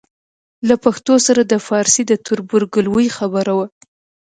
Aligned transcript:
له 0.67 0.75
پښتو 0.83 1.13
سره 1.27 1.41
د 1.45 1.53
پارسي 1.67 2.03
د 2.07 2.13
تربورګلوۍ 2.25 3.07
خبره 3.17 3.53
وه. 3.57 3.65